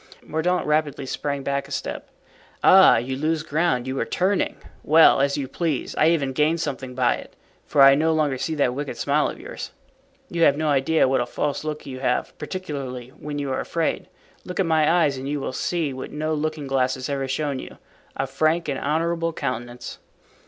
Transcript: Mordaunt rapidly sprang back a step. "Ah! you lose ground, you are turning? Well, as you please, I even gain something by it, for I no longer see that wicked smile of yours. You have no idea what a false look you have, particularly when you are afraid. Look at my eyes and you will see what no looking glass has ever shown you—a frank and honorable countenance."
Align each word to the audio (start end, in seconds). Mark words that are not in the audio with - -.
Mordaunt 0.23 0.65
rapidly 0.65 1.05
sprang 1.05 1.43
back 1.43 1.67
a 1.67 1.71
step. 1.71 2.09
"Ah! 2.63 2.97
you 2.97 3.15
lose 3.15 3.43
ground, 3.43 3.85
you 3.85 3.99
are 3.99 4.03
turning? 4.03 4.57
Well, 4.83 5.21
as 5.21 5.37
you 5.37 5.47
please, 5.47 5.93
I 5.95 6.09
even 6.09 6.33
gain 6.33 6.57
something 6.57 6.95
by 6.95 7.17
it, 7.17 7.35
for 7.67 7.83
I 7.83 7.93
no 7.93 8.11
longer 8.11 8.39
see 8.39 8.55
that 8.55 8.73
wicked 8.73 8.97
smile 8.97 9.29
of 9.29 9.39
yours. 9.39 9.69
You 10.27 10.41
have 10.41 10.57
no 10.57 10.69
idea 10.69 11.07
what 11.07 11.21
a 11.21 11.27
false 11.27 11.63
look 11.63 11.85
you 11.85 11.99
have, 11.99 12.35
particularly 12.39 13.09
when 13.09 13.37
you 13.37 13.51
are 13.51 13.59
afraid. 13.59 14.07
Look 14.43 14.59
at 14.59 14.65
my 14.65 14.91
eyes 14.91 15.17
and 15.17 15.29
you 15.29 15.39
will 15.39 15.53
see 15.53 15.93
what 15.93 16.09
no 16.09 16.33
looking 16.33 16.65
glass 16.65 16.95
has 16.95 17.07
ever 17.07 17.27
shown 17.27 17.59
you—a 17.59 18.25
frank 18.25 18.67
and 18.67 18.79
honorable 18.79 19.33
countenance." 19.33 19.99